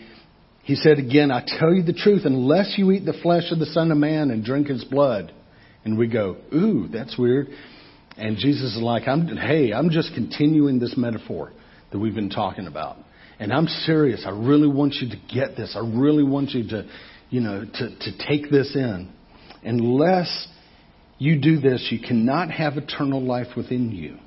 he 0.63 0.75
said 0.75 0.99
again, 0.99 1.31
I 1.31 1.43
tell 1.59 1.73
you 1.73 1.83
the 1.83 1.93
truth, 1.93 2.23
unless 2.25 2.75
you 2.77 2.91
eat 2.91 3.05
the 3.05 3.17
flesh 3.23 3.51
of 3.51 3.59
the 3.59 3.65
Son 3.65 3.91
of 3.91 3.97
Man 3.97 4.29
and 4.29 4.43
drink 4.43 4.67
his 4.67 4.83
blood. 4.83 5.33
And 5.83 5.97
we 5.97 6.07
go, 6.07 6.37
ooh, 6.53 6.87
that's 6.87 7.17
weird. 7.17 7.47
And 8.19 8.37
Jesus 8.37 8.75
is 8.75 8.81
like, 8.81 9.07
I'm, 9.07 9.27
hey, 9.27 9.71
I'm 9.71 9.89
just 9.89 10.13
continuing 10.13 10.79
this 10.79 10.95
metaphor 10.97 11.51
that 11.91 11.99
we've 11.99 12.15
been 12.15 12.29
talking 12.29 12.67
about. 12.67 12.97
And 13.39 13.53
I'm 13.53 13.67
serious. 13.67 14.23
I 14.25 14.31
really 14.31 14.67
want 14.67 14.95
you 14.95 15.09
to 15.09 15.15
get 15.33 15.55
this. 15.55 15.75
I 15.75 15.79
really 15.79 16.23
want 16.23 16.49
you 16.49 16.67
to, 16.69 16.89
you 17.29 17.39
know, 17.39 17.63
to, 17.63 17.89
to 17.99 18.27
take 18.27 18.51
this 18.51 18.75
in. 18.75 19.09
Unless 19.63 20.47
you 21.17 21.39
do 21.39 21.59
this, 21.59 21.87
you 21.91 21.99
cannot 22.05 22.51
have 22.51 22.77
eternal 22.77 23.21
life 23.21 23.55
within 23.55 23.91
you. 23.91 24.17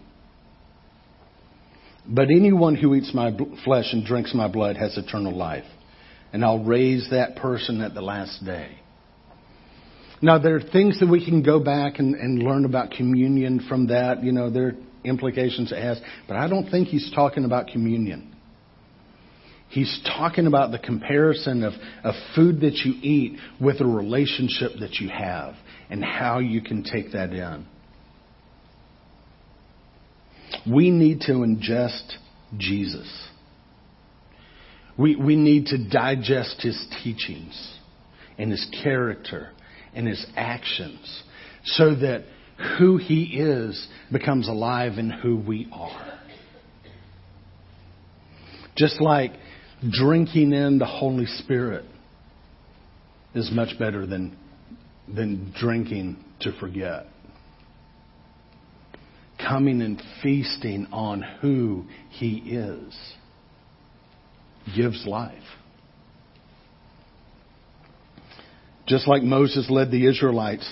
But 2.09 2.31
anyone 2.31 2.75
who 2.75 2.95
eats 2.95 3.13
my 3.15 3.31
flesh 3.65 3.93
and 3.93 4.05
drinks 4.05 4.35
my 4.35 4.49
blood 4.49 4.77
has 4.77 4.97
eternal 4.97 5.37
life. 5.37 5.65
And 6.33 6.45
I'll 6.45 6.65
raise 6.65 7.11
that 7.11 7.37
person 7.37 7.83
at 7.83 7.95
the 7.95 8.01
last 8.01 8.45
day. 8.45 8.79
Now, 10.23 10.39
there 10.39 10.55
are 10.55 10.61
things 10.61 11.01
that 11.01 11.09
we 11.09 11.25
can 11.25 11.43
go 11.43 11.59
back 11.59 11.99
and, 11.99 12.15
and 12.15 12.41
learn 12.41 12.65
about 12.65 12.93
communion 12.93 13.67
from 13.69 13.89
that. 13.89 14.23
You 14.23 14.31
know, 14.31 14.51
there 14.51 14.69
are 14.69 14.77
implications 15.05 15.73
it 15.73 15.83
has. 15.83 16.01
But 16.29 16.37
I 16.37 16.49
don't 16.49 16.71
think 16.71 16.89
he's 16.89 17.11
talking 17.13 17.45
about 17.45 17.67
communion. 17.67 18.33
He's 19.69 20.01
talking 20.17 20.47
about 20.47 20.71
the 20.71 20.79
comparison 20.79 21.65
of, 21.65 21.73
of 22.05 22.15
food 22.37 22.61
that 22.61 22.77
you 22.85 22.93
eat 23.03 23.39
with 23.61 23.81
a 23.81 23.87
relationship 23.87 24.73
that 24.81 25.01
you 25.01 25.09
have 25.09 25.55
and 25.91 26.05
how 26.05 26.39
you 26.39 26.61
can 26.61 26.85
take 26.85 27.13
that 27.13 27.33
in. 27.33 27.67
We 30.71 30.91
need 30.91 31.23
to 31.23 31.33
ingest 31.33 32.13
Jesus. 32.59 33.29
We, 34.97 35.17
we 35.17 35.35
need 35.35 35.67
to 35.67 35.89
digest 35.89 36.61
his 36.61 36.87
teachings 37.03 37.79
and 38.39 38.53
his 38.53 38.69
character 38.85 39.51
and 39.95 40.07
his 40.07 40.25
actions 40.37 41.23
so 41.65 41.95
that 41.95 42.25
who 42.79 42.97
he 42.97 43.25
is 43.25 43.89
becomes 44.11 44.49
alive 44.49 44.99
in 44.99 45.11
who 45.11 45.37
we 45.37 45.69
are. 45.73 46.19
Just 48.77 49.01
like 49.01 49.33
drinking 49.91 50.53
in 50.53 50.79
the 50.79 50.87
Holy 50.87 51.27
Spirit 51.27 51.85
is 53.35 53.51
much 53.53 53.79
better 53.79 54.07
than, 54.07 54.37
than 55.13 55.53
drinking 55.59 56.17
to 56.41 56.53
forget. 56.59 57.07
Coming 59.39 59.83
and 59.83 60.01
feasting 60.23 60.87
on 60.93 61.23
who 61.41 61.85
he 62.11 62.37
is 62.37 63.15
gives 64.77 65.05
life. 65.07 65.43
Just 68.87 69.07
like 69.07 69.23
Moses 69.23 69.69
led 69.71 69.91
the 69.91 70.07
Israelites, 70.07 70.71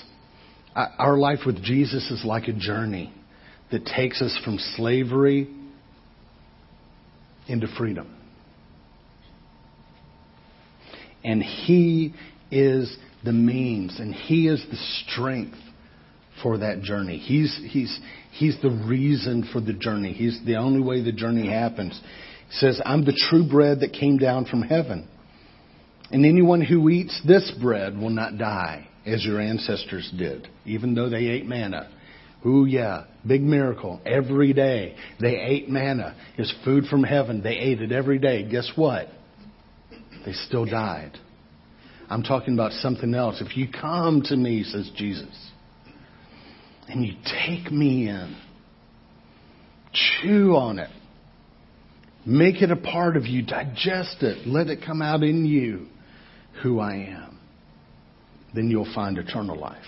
our 0.75 1.17
life 1.17 1.39
with 1.45 1.63
Jesus 1.63 2.09
is 2.11 2.23
like 2.25 2.47
a 2.47 2.53
journey 2.53 3.13
that 3.71 3.85
takes 3.85 4.21
us 4.21 4.37
from 4.43 4.57
slavery 4.75 5.49
into 7.47 7.67
freedom. 7.77 8.15
And 11.23 11.41
He 11.41 12.13
is 12.49 12.95
the 13.23 13.31
means 13.31 13.99
and 13.99 14.13
He 14.13 14.47
is 14.47 14.65
the 14.69 14.77
strength 15.05 15.57
for 16.41 16.57
that 16.59 16.81
journey. 16.81 17.17
He's, 17.17 17.57
he's, 17.69 17.99
he's 18.31 18.57
the 18.61 18.69
reason 18.69 19.47
for 19.51 19.61
the 19.61 19.73
journey. 19.73 20.13
He's 20.13 20.39
the 20.45 20.55
only 20.55 20.81
way 20.81 21.03
the 21.03 21.11
journey 21.11 21.49
happens. 21.49 21.99
He 22.49 22.55
says, 22.55 22.81
I'm 22.83 23.05
the 23.05 23.17
true 23.29 23.47
bread 23.47 23.81
that 23.81 23.93
came 23.93 24.17
down 24.17 24.45
from 24.45 24.61
heaven. 24.63 25.07
And 26.11 26.25
anyone 26.25 26.61
who 26.61 26.89
eats 26.89 27.21
this 27.25 27.51
bread 27.61 27.97
will 27.97 28.09
not 28.09 28.37
die, 28.37 28.87
as 29.05 29.23
your 29.23 29.39
ancestors 29.39 30.11
did, 30.17 30.47
even 30.65 30.93
though 30.93 31.09
they 31.09 31.27
ate 31.27 31.45
manna. 31.45 31.89
Ooh, 32.45 32.65
yeah, 32.65 33.05
big 33.25 33.41
miracle. 33.41 34.01
Every 34.05 34.51
day 34.51 34.95
they 35.19 35.37
ate 35.37 35.69
manna. 35.69 36.15
It's 36.37 36.53
food 36.65 36.85
from 36.85 37.03
heaven. 37.03 37.41
They 37.41 37.55
ate 37.55 37.81
it 37.81 37.91
every 37.91 38.19
day. 38.19 38.49
Guess 38.49 38.71
what? 38.75 39.07
They 40.25 40.33
still 40.33 40.65
died. 40.65 41.17
I'm 42.09 42.23
talking 42.23 42.55
about 42.55 42.73
something 42.73 43.13
else. 43.13 43.41
If 43.41 43.55
you 43.55 43.67
come 43.71 44.21
to 44.23 44.35
me, 44.35 44.63
says 44.63 44.91
Jesus, 44.97 45.51
and 46.89 47.05
you 47.05 47.13
take 47.47 47.71
me 47.71 48.09
in, 48.09 48.35
chew 49.93 50.55
on 50.55 50.77
it, 50.77 50.89
make 52.25 52.61
it 52.61 52.69
a 52.69 52.75
part 52.75 53.15
of 53.15 53.27
you, 53.27 53.43
digest 53.43 54.17
it, 54.23 54.45
let 54.45 54.67
it 54.67 54.79
come 54.85 55.01
out 55.01 55.23
in 55.23 55.45
you 55.45 55.87
who 56.61 56.79
I 56.79 56.95
am, 56.95 57.39
then 58.53 58.69
you'll 58.69 58.93
find 58.93 59.17
eternal 59.17 59.57
life. 59.57 59.83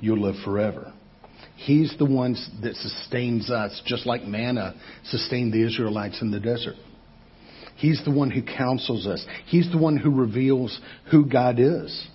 You'll 0.00 0.20
live 0.20 0.36
forever. 0.44 0.92
He's 1.56 1.94
the 1.98 2.06
one 2.06 2.36
that 2.62 2.74
sustains 2.74 3.50
us, 3.50 3.82
just 3.84 4.06
like 4.06 4.24
manna 4.24 4.74
sustained 5.04 5.52
the 5.52 5.62
Israelites 5.66 6.20
in 6.22 6.30
the 6.30 6.40
desert. 6.40 6.76
He's 7.76 8.02
the 8.04 8.10
one 8.10 8.30
who 8.30 8.42
counsels 8.42 9.06
us. 9.06 9.24
He's 9.46 9.70
the 9.70 9.78
one 9.78 9.96
who 9.96 10.10
reveals 10.10 10.78
who 11.10 11.26
God 11.26 11.58
is. 11.58 12.06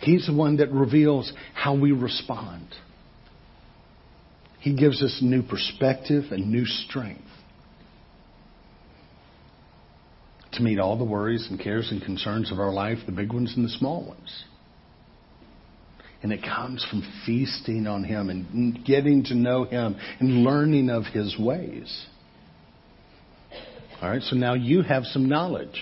He's 0.00 0.26
the 0.26 0.34
one 0.34 0.56
that 0.58 0.72
reveals 0.72 1.32
how 1.54 1.74
we 1.74 1.92
respond. 1.92 2.66
He 4.60 4.74
gives 4.74 5.02
us 5.02 5.18
new 5.22 5.42
perspective 5.42 6.24
and 6.30 6.50
new 6.50 6.64
strength. 6.64 7.22
To 10.56 10.62
meet 10.62 10.78
all 10.78 10.96
the 10.96 11.04
worries 11.04 11.46
and 11.50 11.60
cares 11.60 11.90
and 11.90 12.02
concerns 12.02 12.50
of 12.52 12.58
our 12.58 12.72
life, 12.72 12.98
the 13.06 13.12
big 13.12 13.32
ones 13.32 13.52
and 13.56 13.64
the 13.64 13.70
small 13.70 14.06
ones. 14.06 14.44
And 16.22 16.32
it 16.32 16.42
comes 16.42 16.84
from 16.90 17.02
feasting 17.24 17.86
on 17.86 18.02
Him 18.02 18.30
and 18.30 18.84
getting 18.84 19.24
to 19.24 19.34
know 19.34 19.64
Him 19.64 19.96
and 20.18 20.44
learning 20.44 20.90
of 20.90 21.04
His 21.04 21.36
ways. 21.38 22.06
All 24.02 24.10
right, 24.10 24.22
so 24.22 24.36
now 24.36 24.54
you 24.54 24.82
have 24.82 25.04
some 25.04 25.28
knowledge. 25.28 25.80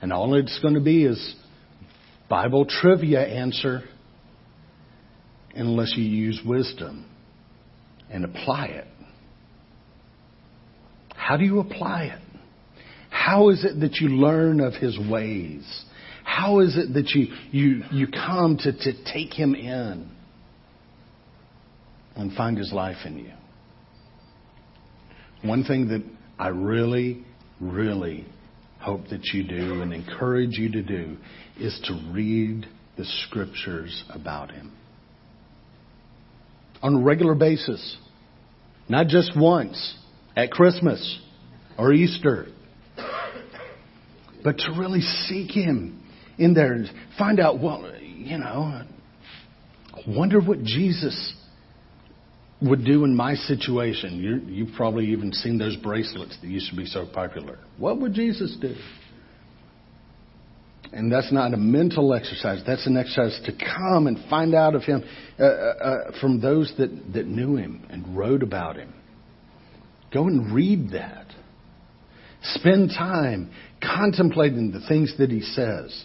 And 0.00 0.12
all 0.12 0.34
it's 0.34 0.58
going 0.60 0.74
to 0.74 0.80
be 0.80 1.04
is 1.04 1.34
Bible 2.28 2.66
trivia 2.66 3.22
answer 3.22 3.82
unless 5.54 5.94
you 5.96 6.04
use 6.04 6.40
wisdom 6.44 7.06
and 8.10 8.24
apply 8.24 8.66
it. 8.66 8.86
How 11.14 11.36
do 11.36 11.44
you 11.44 11.60
apply 11.60 12.04
it? 12.04 12.23
How 13.24 13.48
is 13.48 13.64
it 13.64 13.80
that 13.80 13.96
you 14.02 14.08
learn 14.08 14.60
of 14.60 14.74
his 14.74 14.98
ways? 14.98 15.64
How 16.24 16.60
is 16.60 16.76
it 16.76 16.92
that 16.92 17.12
you, 17.12 17.28
you, 17.52 17.82
you 17.90 18.06
come 18.06 18.58
to, 18.58 18.70
to 18.70 19.04
take 19.10 19.32
him 19.32 19.54
in 19.54 20.10
and 22.16 22.32
find 22.34 22.58
his 22.58 22.70
life 22.70 22.98
in 23.06 23.18
you? 23.20 23.32
One 25.42 25.64
thing 25.64 25.88
that 25.88 26.02
I 26.38 26.48
really, 26.48 27.24
really 27.62 28.26
hope 28.78 29.08
that 29.08 29.24
you 29.32 29.42
do 29.42 29.80
and 29.80 29.94
encourage 29.94 30.58
you 30.58 30.70
to 30.72 30.82
do 30.82 31.16
is 31.58 31.80
to 31.84 31.94
read 32.12 32.66
the 32.98 33.06
scriptures 33.26 34.04
about 34.10 34.50
him 34.50 34.70
on 36.82 36.96
a 36.96 37.00
regular 37.00 37.34
basis, 37.34 37.96
not 38.86 39.06
just 39.06 39.32
once 39.34 39.96
at 40.36 40.50
Christmas 40.50 41.20
or 41.78 41.94
Easter, 41.94 42.48
but 44.44 44.58
to 44.58 44.72
really 44.78 45.00
seek 45.00 45.50
him 45.50 46.00
in 46.38 46.54
there 46.54 46.74
and 46.74 46.88
find 47.18 47.40
out, 47.40 47.60
well, 47.60 47.90
you 48.00 48.38
know, 48.38 48.82
wonder 50.06 50.40
what 50.40 50.62
Jesus 50.62 51.34
would 52.60 52.84
do 52.84 53.04
in 53.04 53.14
my 53.14 53.34
situation. 53.34 54.18
you 54.18 54.40
you've 54.52 54.74
probably 54.76 55.06
even 55.06 55.32
seen 55.32 55.58
those 55.58 55.76
bracelets 55.76 56.36
that 56.40 56.46
used 56.46 56.70
to 56.70 56.76
be 56.76 56.86
so 56.86 57.06
popular. 57.06 57.58
What 57.78 58.00
would 58.00 58.12
Jesus 58.12 58.56
do? 58.60 58.74
And 60.92 61.10
that's 61.10 61.32
not 61.32 61.52
a 61.52 61.56
mental 61.56 62.14
exercise. 62.14 62.62
That's 62.64 62.86
an 62.86 62.96
exercise 62.96 63.40
to 63.46 63.52
come 63.52 64.06
and 64.06 64.18
find 64.30 64.54
out 64.54 64.76
of 64.76 64.82
Him 64.84 65.02
uh, 65.38 65.42
uh, 65.42 65.46
uh, 65.46 66.20
from 66.20 66.40
those 66.40 66.72
that, 66.78 66.90
that 67.14 67.26
knew 67.26 67.56
Him 67.56 67.84
and 67.90 68.16
wrote 68.16 68.42
about 68.42 68.76
Him. 68.76 68.94
Go 70.12 70.28
and 70.28 70.54
read 70.54 70.90
that. 70.92 71.33
Spend 72.44 72.90
time 72.90 73.50
contemplating 73.82 74.70
the 74.70 74.80
things 74.86 75.14
that 75.18 75.30
He 75.30 75.40
says. 75.40 76.04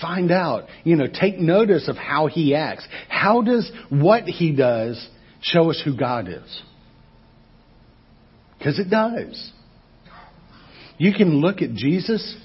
Find 0.00 0.30
out, 0.30 0.68
you 0.84 0.94
know, 0.94 1.06
take 1.08 1.38
notice 1.38 1.88
of 1.88 1.96
how 1.96 2.26
He 2.26 2.54
acts. 2.54 2.86
How 3.08 3.42
does 3.42 3.70
what 3.88 4.24
He 4.24 4.54
does 4.54 5.08
show 5.40 5.70
us 5.70 5.80
who 5.84 5.96
God 5.96 6.28
is? 6.28 6.62
Because 8.58 8.78
it 8.78 8.90
does. 8.90 9.52
You 10.98 11.12
can 11.14 11.40
look 11.40 11.62
at 11.62 11.74
Jesus 11.74 12.36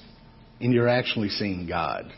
and 0.60 0.72
you're 0.72 0.88
actually 0.88 1.28
seeing 1.28 1.66
God. 1.66 2.12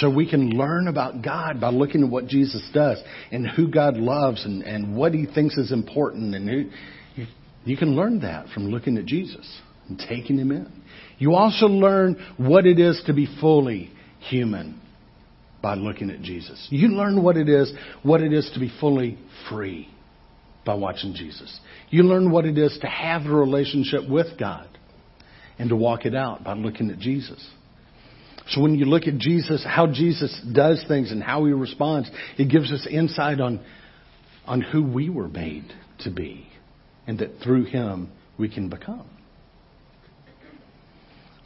So 0.00 0.10
we 0.10 0.28
can 0.28 0.50
learn 0.50 0.88
about 0.88 1.22
God 1.22 1.60
by 1.60 1.70
looking 1.70 2.04
at 2.04 2.10
what 2.10 2.26
Jesus 2.26 2.68
does 2.72 3.02
and 3.30 3.48
who 3.48 3.68
God 3.68 3.96
loves 3.96 4.44
and, 4.44 4.62
and 4.62 4.96
what 4.96 5.14
he 5.14 5.26
thinks 5.26 5.56
is 5.56 5.72
important. 5.72 6.34
And 6.34 6.48
who, 6.48 7.24
you 7.64 7.76
can 7.76 7.96
learn 7.96 8.20
that 8.20 8.48
from 8.50 8.66
looking 8.66 8.98
at 8.98 9.06
Jesus 9.06 9.60
and 9.88 9.98
taking 9.98 10.38
him 10.38 10.52
in. 10.52 10.70
You 11.18 11.34
also 11.34 11.66
learn 11.66 12.22
what 12.36 12.66
it 12.66 12.78
is 12.78 13.02
to 13.06 13.14
be 13.14 13.26
fully 13.40 13.90
human 14.20 14.80
by 15.62 15.74
looking 15.74 16.10
at 16.10 16.20
Jesus. 16.20 16.66
You 16.70 16.88
learn 16.88 17.22
what 17.22 17.36
it 17.38 17.48
is, 17.48 17.72
what 18.02 18.20
it 18.20 18.32
is 18.32 18.50
to 18.52 18.60
be 18.60 18.70
fully 18.78 19.18
free 19.48 19.88
by 20.66 20.74
watching 20.74 21.14
Jesus. 21.14 21.58
You 21.88 22.02
learn 22.02 22.30
what 22.30 22.44
it 22.44 22.58
is 22.58 22.76
to 22.82 22.86
have 22.86 23.24
a 23.24 23.30
relationship 23.30 24.08
with 24.08 24.38
God 24.38 24.68
and 25.58 25.70
to 25.70 25.76
walk 25.76 26.04
it 26.04 26.14
out 26.14 26.44
by 26.44 26.52
looking 26.52 26.90
at 26.90 26.98
Jesus. 26.98 27.44
So 28.50 28.60
when 28.60 28.74
you 28.76 28.84
look 28.84 29.06
at 29.06 29.18
Jesus, 29.18 29.64
how 29.66 29.86
Jesus 29.86 30.40
does 30.52 30.84
things 30.86 31.10
and 31.10 31.22
how 31.22 31.44
he 31.44 31.52
responds, 31.52 32.10
it 32.38 32.48
gives 32.50 32.70
us 32.72 32.86
insight 32.90 33.40
on, 33.40 33.64
on 34.46 34.60
who 34.60 34.84
we 34.84 35.10
were 35.10 35.28
made 35.28 35.72
to 36.00 36.10
be 36.10 36.46
and 37.06 37.18
that 37.18 37.40
through 37.42 37.64
him 37.64 38.10
we 38.38 38.48
can 38.48 38.68
become. 38.68 39.08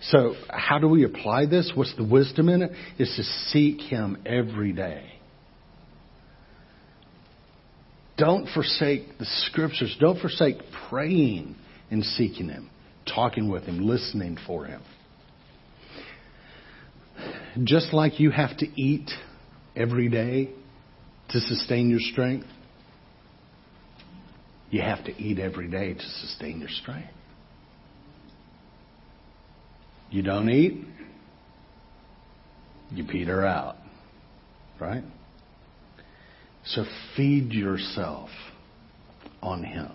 So 0.03 0.35
how 0.49 0.79
do 0.79 0.89
we 0.89 1.05
apply 1.05 1.47
this? 1.47 1.73
What's 1.75 1.95
the 1.97 2.05
wisdom 2.05 2.49
in 2.49 2.63
it? 2.63 2.73
Is 2.99 3.13
to 3.17 3.23
seek 3.23 3.81
him 3.81 4.23
every 4.25 4.73
day. 4.73 5.21
Don't 8.21 8.47
forsake 8.53 9.17
the 9.19 9.25
scriptures. 9.25 9.97
Don't 9.99 10.21
forsake 10.21 10.59
praying 10.91 11.57
and 11.91 12.05
seeking 12.05 12.51
Him, 12.51 12.69
talking 13.07 13.49
with 13.49 13.65
Him, 13.65 13.81
listening 13.81 14.37
for 14.47 14.67
Him. 14.67 14.83
Just 17.65 17.93
like 17.93 18.21
you 18.21 18.31
have 18.31 18.57
to 18.59 18.67
eat 18.81 19.11
every 19.75 20.09
day 20.09 20.51
to 21.31 21.41
sustain 21.41 21.91
your 21.91 22.01
strength, 22.01 22.47
you 24.71 24.83
have 24.83 25.05
to 25.05 25.13
eat 25.17 25.39
every 25.39 25.69
day 25.69 25.95
to 25.95 26.01
sustain 26.21 26.61
your 26.61 26.69
strength. 26.69 27.11
You 30.11 30.23
don't 30.23 30.49
eat, 30.49 30.85
you 32.91 33.05
peter 33.05 33.45
out. 33.45 33.77
Right? 34.81 35.05
So 36.65 36.85
feed 37.17 37.53
yourself 37.53 38.31
on 39.43 39.63
Him. 39.63 39.91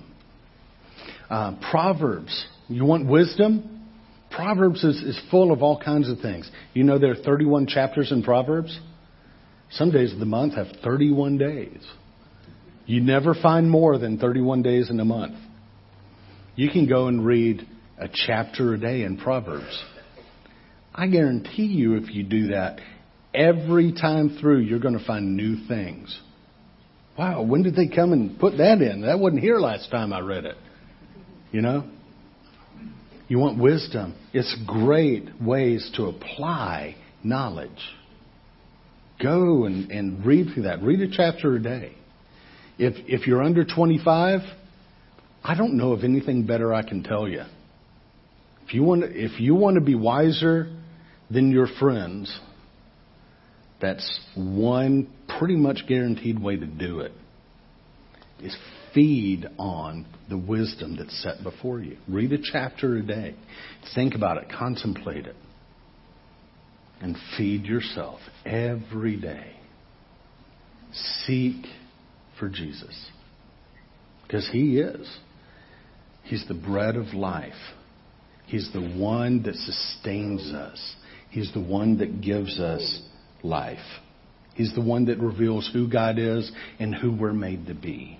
Uh, 1.29 1.55
Proverbs, 1.71 2.45
you 2.67 2.85
want 2.85 3.07
wisdom? 3.07 3.74
Proverbs 4.35 4.83
is, 4.83 4.97
is 4.97 5.19
full 5.31 5.51
of 5.51 5.63
all 5.63 5.79
kinds 5.79 6.09
of 6.09 6.19
things. 6.19 6.49
You 6.73 6.83
know 6.83 6.99
there 6.99 7.11
are 7.11 7.15
31 7.15 7.67
chapters 7.67 8.11
in 8.11 8.21
Proverbs? 8.21 8.77
Some 9.71 9.91
days 9.91 10.13
of 10.13 10.19
the 10.19 10.25
month 10.25 10.55
have 10.55 10.67
31 10.83 11.37
days. 11.37 11.81
You 12.85 13.01
never 13.01 13.33
find 13.33 13.69
more 13.69 13.97
than 13.97 14.19
31 14.19 14.61
days 14.61 14.89
in 14.89 14.99
a 14.99 15.05
month. 15.05 15.37
You 16.55 16.69
can 16.69 16.87
go 16.87 17.07
and 17.07 17.25
read 17.25 17.67
a 17.97 18.07
chapter 18.11 18.73
a 18.73 18.79
day 18.79 19.03
in 19.03 19.17
Proverbs. 19.17 19.83
I 20.93 21.07
guarantee 21.07 21.65
you, 21.65 21.95
if 21.95 22.13
you 22.13 22.23
do 22.23 22.47
that, 22.47 22.79
every 23.33 23.93
time 23.93 24.37
through, 24.39 24.59
you're 24.59 24.79
going 24.79 24.97
to 24.97 25.05
find 25.05 25.35
new 25.35 25.65
things. 25.67 26.17
Wow, 27.17 27.43
when 27.43 27.63
did 27.63 27.75
they 27.75 27.87
come 27.87 28.13
and 28.13 28.39
put 28.39 28.57
that 28.57 28.81
in? 28.81 29.01
That 29.01 29.19
wasn't 29.19 29.41
here 29.41 29.59
last 29.59 29.89
time 29.89 30.13
I 30.13 30.19
read 30.19 30.45
it. 30.45 30.57
You 31.51 31.61
know? 31.61 31.89
You 33.27 33.39
want 33.39 33.59
wisdom. 33.59 34.15
It's 34.33 34.55
great 34.67 35.41
ways 35.41 35.89
to 35.95 36.05
apply 36.05 36.95
knowledge. 37.23 37.71
Go 39.21 39.65
and, 39.65 39.89
and 39.91 40.25
read 40.25 40.53
through 40.53 40.63
that. 40.63 40.81
Read 40.83 41.01
a 41.01 41.09
chapter 41.09 41.55
a 41.55 41.61
day. 41.61 41.93
If, 42.77 42.93
if 43.07 43.25
you're 43.25 43.41
under 43.41 43.63
25, 43.63 44.41
I 45.43 45.55
don't 45.55 45.75
know 45.75 45.93
of 45.93 46.03
anything 46.03 46.45
better 46.45 46.73
I 46.73 46.83
can 46.87 47.03
tell 47.03 47.27
you. 47.27 47.43
If 48.67 48.73
you 48.73 48.83
want, 48.83 49.03
if 49.05 49.39
you 49.39 49.55
want 49.55 49.75
to 49.75 49.81
be 49.81 49.95
wiser 49.95 50.75
than 51.29 51.51
your 51.51 51.67
friends, 51.79 52.37
that's 53.79 54.19
one 54.35 55.07
pretty 55.39 55.55
much 55.55 55.83
guaranteed 55.87 56.41
way 56.41 56.57
to 56.57 56.65
do 56.65 56.99
it. 56.99 57.11
Is 58.41 58.55
feed 58.95 59.45
on 59.59 60.07
the 60.29 60.37
wisdom 60.37 60.95
that's 60.97 61.21
set 61.21 61.43
before 61.43 61.79
you. 61.81 61.97
Read 62.07 62.31
a 62.31 62.37
chapter 62.41 62.97
a 62.97 63.03
day. 63.03 63.35
Think 63.93 64.15
about 64.15 64.37
it, 64.37 64.45
contemplate 64.49 65.27
it. 65.27 65.35
And 67.01 67.15
feed 67.37 67.65
yourself 67.65 68.19
every 68.45 69.19
day. 69.19 69.51
Seek 71.25 71.65
for 72.39 72.49
Jesus. 72.49 73.11
Because 74.23 74.49
He 74.51 74.79
is. 74.79 75.19
He's 76.23 76.45
the 76.47 76.55
bread 76.55 76.95
of 76.95 77.13
life. 77.13 77.53
He's 78.47 78.71
the 78.73 78.81
one 78.97 79.43
that 79.43 79.55
sustains 79.55 80.53
us. 80.53 80.95
He's 81.29 81.51
the 81.53 81.61
one 81.61 81.97
that 81.97 82.21
gives 82.21 82.59
us 82.59 83.01
life. 83.43 83.77
He's 84.55 84.73
the 84.73 84.81
one 84.81 85.05
that 85.05 85.19
reveals 85.19 85.69
who 85.73 85.89
God 85.89 86.17
is 86.17 86.49
and 86.79 86.95
who 86.95 87.11
we're 87.11 87.33
made 87.33 87.67
to 87.67 87.75
be. 87.75 88.19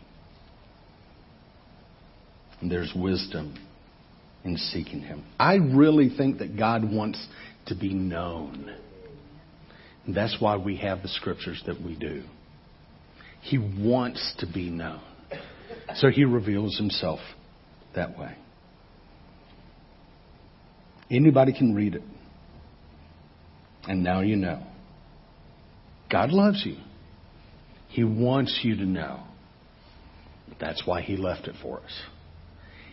And 2.65 2.71
there's 2.71 2.91
wisdom 2.95 3.53
in 4.43 4.57
seeking 4.57 4.99
Him. 5.01 5.23
I 5.39 5.57
really 5.57 6.09
think 6.09 6.39
that 6.39 6.57
God 6.57 6.83
wants 6.83 7.23
to 7.67 7.75
be 7.75 7.93
known. 7.93 8.75
And 10.07 10.15
that's 10.15 10.37
why 10.39 10.57
we 10.57 10.77
have 10.77 11.03
the 11.03 11.07
scriptures 11.09 11.61
that 11.67 11.79
we 11.79 11.95
do. 11.95 12.23
He 13.41 13.59
wants 13.59 14.33
to 14.39 14.47
be 14.51 14.71
known. 14.71 14.99
So 15.97 16.09
He 16.09 16.25
reveals 16.25 16.75
Himself 16.75 17.19
that 17.93 18.17
way. 18.17 18.35
Anybody 21.11 21.53
can 21.53 21.75
read 21.75 21.93
it. 21.93 22.03
And 23.83 24.03
now 24.03 24.21
you 24.21 24.37
know. 24.37 24.65
God 26.09 26.31
loves 26.31 26.63
you. 26.65 26.77
He 27.89 28.03
wants 28.03 28.61
you 28.63 28.75
to 28.75 28.85
know. 28.87 29.19
That's 30.59 30.81
why 30.87 31.01
He 31.03 31.15
left 31.15 31.47
it 31.47 31.53
for 31.61 31.77
us. 31.81 31.91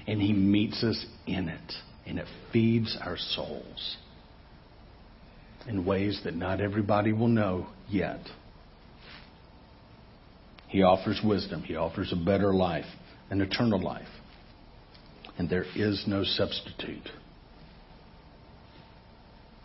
And 0.07 0.21
He 0.21 0.33
meets 0.33 0.83
us 0.83 1.05
in 1.27 1.49
it, 1.49 1.73
and 2.07 2.19
it 2.19 2.27
feeds 2.53 2.97
our 3.01 3.17
souls 3.17 3.97
in 5.69 5.85
ways 5.85 6.21
that 6.25 6.35
not 6.35 6.61
everybody 6.61 7.13
will 7.13 7.29
know 7.29 7.67
yet. 7.89 8.21
He 10.69 10.83
offers 10.83 11.21
wisdom, 11.25 11.63
He 11.63 11.77
offers 11.77 12.13
a 12.13 12.25
better 12.25 12.53
life, 12.55 12.87
an 13.31 13.41
eternal 13.41 13.81
life. 13.81 14.09
And 15.39 15.49
there 15.49 15.65
is 15.77 16.05
no 16.07 16.25
substitute 16.25 17.09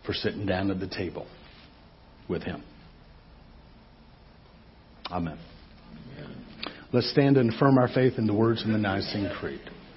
for 0.06 0.14
sitting 0.14 0.46
down 0.46 0.72
at 0.72 0.80
the 0.80 0.88
table 0.88 1.28
with 2.30 2.44
Him. 2.44 2.64
Amen. 5.12 5.38
Let's 6.94 7.12
stand 7.12 7.38
and 7.38 7.54
affirm 7.54 7.78
our 7.78 7.90
faith 7.90 8.14
in 8.18 8.28
the 8.28 8.34
words 8.34 8.64
in 8.64 8.72
the 8.72 8.78
Nicene 8.78 9.30
Creed. 9.40 9.62